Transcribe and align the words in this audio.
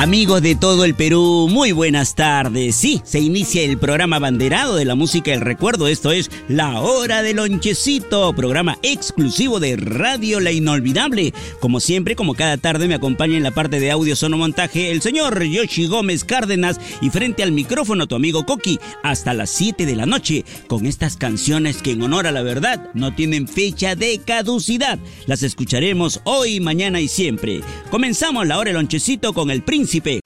Amigos 0.00 0.40
de 0.40 0.54
todo 0.54 0.86
el 0.86 0.94
Perú, 0.94 1.46
muy 1.50 1.72
buenas 1.72 2.14
tardes. 2.14 2.74
Sí, 2.74 3.02
se 3.04 3.20
inicia 3.20 3.60
el 3.60 3.76
programa 3.76 4.18
banderado 4.18 4.76
de 4.76 4.86
la 4.86 4.94
música 4.94 5.30
del 5.30 5.42
recuerdo. 5.42 5.88
Esto 5.88 6.10
es 6.10 6.30
La 6.48 6.80
Hora 6.80 7.22
del 7.22 7.36
Lonchecito, 7.36 8.32
programa 8.32 8.78
exclusivo 8.82 9.60
de 9.60 9.76
Radio 9.76 10.40
La 10.40 10.52
Inolvidable. 10.52 11.34
Como 11.60 11.80
siempre, 11.80 12.16
como 12.16 12.32
cada 12.32 12.56
tarde, 12.56 12.88
me 12.88 12.94
acompaña 12.94 13.36
en 13.36 13.42
la 13.42 13.50
parte 13.50 13.78
de 13.78 13.90
audio 13.90 14.16
sonomontaje 14.16 14.90
el 14.90 15.02
señor 15.02 15.44
Yoshi 15.44 15.84
Gómez 15.84 16.24
Cárdenas 16.24 16.80
y 17.02 17.10
frente 17.10 17.42
al 17.42 17.52
micrófono 17.52 18.06
tu 18.06 18.14
amigo 18.14 18.46
Coqui 18.46 18.80
hasta 19.02 19.34
las 19.34 19.50
7 19.50 19.84
de 19.84 19.96
la 19.96 20.06
noche 20.06 20.46
con 20.66 20.86
estas 20.86 21.18
canciones 21.18 21.82
que 21.82 21.90
en 21.90 22.00
honor 22.00 22.26
a 22.26 22.32
la 22.32 22.40
verdad 22.40 22.88
no 22.94 23.14
tienen 23.14 23.46
fecha 23.46 23.96
de 23.96 24.18
caducidad. 24.24 24.98
Las 25.26 25.42
escucharemos 25.42 26.22
hoy, 26.24 26.58
mañana 26.58 27.02
y 27.02 27.08
siempre. 27.08 27.60
Comenzamos 27.90 28.46
La 28.46 28.56
Hora 28.56 28.70
del 28.70 28.76
Lonchecito 28.76 29.34
con 29.34 29.50
el 29.50 29.62
príncipe 29.62 29.89
y 29.92 30.20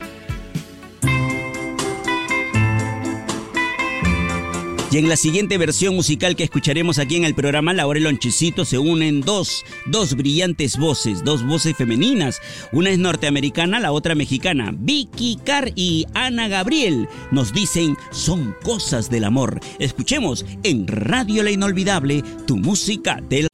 en 4.98 5.08
la 5.08 5.16
siguiente 5.16 5.56
versión 5.56 5.94
musical 5.94 6.36
que 6.36 6.44
escucharemos 6.44 6.98
aquí 6.98 7.16
en 7.16 7.24
el 7.24 7.34
programa 7.34 7.72
Laura 7.72 7.98
Lonchecito 7.98 8.66
se 8.66 8.78
unen 8.78 9.22
dos, 9.22 9.64
dos 9.86 10.14
brillantes 10.14 10.76
voces, 10.76 11.24
dos 11.24 11.46
voces 11.46 11.74
femeninas. 11.76 12.42
Una 12.72 12.90
es 12.90 12.98
norteamericana, 12.98 13.80
la 13.80 13.92
otra 13.92 14.14
mexicana. 14.14 14.74
Vicky 14.76 15.38
Carr 15.42 15.72
y 15.74 16.04
Ana 16.12 16.48
Gabriel 16.48 17.08
nos 17.30 17.54
dicen 17.54 17.96
son 18.10 18.54
cosas 18.62 19.08
del 19.08 19.24
amor. 19.24 19.60
Escuchemos 19.78 20.44
en 20.62 20.86
Radio 20.86 21.42
La 21.42 21.52
Inolvidable 21.52 22.22
tu 22.46 22.58
música 22.58 23.18
del... 23.30 23.48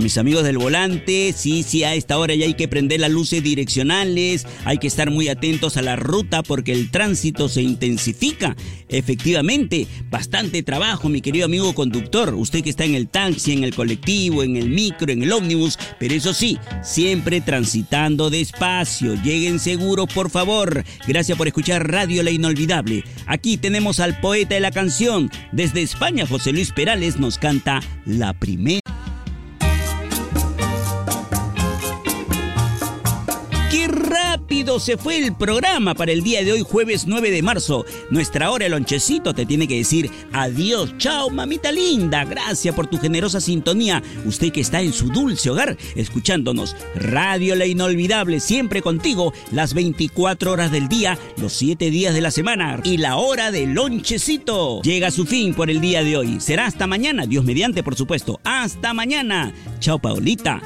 Mis 0.00 0.16
amigos 0.16 0.44
del 0.44 0.56
volante, 0.56 1.34
sí, 1.36 1.62
sí, 1.62 1.84
a 1.84 1.94
esta 1.94 2.16
hora 2.16 2.34
ya 2.34 2.46
hay 2.46 2.54
que 2.54 2.68
prender 2.68 3.00
las 3.00 3.10
luces 3.10 3.42
direccionales, 3.42 4.46
hay 4.64 4.78
que 4.78 4.86
estar 4.86 5.10
muy 5.10 5.28
atentos 5.28 5.76
a 5.76 5.82
la 5.82 5.94
ruta 5.94 6.42
porque 6.42 6.72
el 6.72 6.90
tránsito 6.90 7.50
se 7.50 7.60
intensifica. 7.60 8.56
Efectivamente, 8.88 9.86
bastante 10.08 10.62
trabajo, 10.62 11.10
mi 11.10 11.20
querido 11.20 11.44
amigo 11.44 11.74
conductor, 11.74 12.34
usted 12.34 12.62
que 12.62 12.70
está 12.70 12.86
en 12.86 12.94
el 12.94 13.08
taxi, 13.08 13.52
en 13.52 13.62
el 13.62 13.74
colectivo, 13.74 14.42
en 14.42 14.56
el 14.56 14.70
micro, 14.70 15.12
en 15.12 15.22
el 15.22 15.32
ómnibus, 15.32 15.78
pero 15.98 16.14
eso 16.14 16.32
sí, 16.32 16.58
siempre 16.82 17.42
transitando 17.42 18.30
despacio. 18.30 19.14
Lleguen 19.22 19.58
seguros, 19.58 20.06
por 20.14 20.30
favor. 20.30 20.82
Gracias 21.06 21.36
por 21.36 21.46
escuchar 21.46 21.90
Radio 21.90 22.22
La 22.22 22.30
Inolvidable. 22.30 23.04
Aquí 23.26 23.58
tenemos 23.58 24.00
al 24.00 24.18
poeta 24.20 24.54
de 24.54 24.60
la 24.60 24.70
canción. 24.70 25.30
Desde 25.52 25.82
España, 25.82 26.26
José 26.26 26.52
Luis 26.52 26.72
Perales 26.72 27.18
nos 27.18 27.36
canta 27.36 27.80
la 28.06 28.32
primera. 28.32 28.89
Se 34.78 34.96
fue 34.96 35.18
el 35.18 35.34
programa 35.34 35.94
para 35.94 36.12
el 36.12 36.22
día 36.22 36.44
de 36.44 36.52
hoy, 36.52 36.62
jueves 36.62 37.04
9 37.06 37.30
de 37.30 37.42
marzo. 37.42 37.84
Nuestra 38.10 38.50
hora, 38.50 38.66
el 38.66 38.72
lonchecito, 38.72 39.34
te 39.34 39.44
tiene 39.44 39.66
que 39.66 39.76
decir 39.76 40.10
adiós, 40.32 40.96
chao, 40.96 41.28
mamita 41.28 41.72
linda. 41.72 42.24
Gracias 42.24 42.74
por 42.74 42.86
tu 42.86 42.98
generosa 42.98 43.40
sintonía. 43.40 44.02
Usted 44.24 44.52
que 44.52 44.60
está 44.60 44.80
en 44.80 44.92
su 44.92 45.08
dulce 45.08 45.50
hogar, 45.50 45.76
escuchándonos. 45.96 46.76
Radio 46.94 47.56
La 47.56 47.66
Inolvidable, 47.66 48.38
siempre 48.40 48.80
contigo, 48.80 49.32
las 49.50 49.74
24 49.74 50.52
horas 50.52 50.70
del 50.70 50.88
día, 50.88 51.18
los 51.36 51.52
7 51.52 51.90
días 51.90 52.14
de 52.14 52.20
la 52.20 52.30
semana 52.30 52.80
y 52.84 52.96
la 52.96 53.16
hora 53.16 53.50
del 53.50 53.74
lonchecito. 53.74 54.82
Llega 54.82 55.08
a 55.08 55.12
su 55.12 55.26
fin 55.26 55.52
por 55.52 55.68
el 55.68 55.80
día 55.80 56.04
de 56.04 56.16
hoy. 56.16 56.40
Será 56.40 56.66
hasta 56.66 56.86
mañana, 56.86 57.26
Dios 57.26 57.44
mediante, 57.44 57.82
por 57.82 57.96
supuesto. 57.96 58.40
Hasta 58.44 58.94
mañana. 58.94 59.52
Chao, 59.80 59.98
Paulita. 59.98 60.62